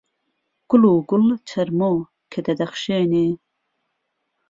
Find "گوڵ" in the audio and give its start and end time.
1.09-1.23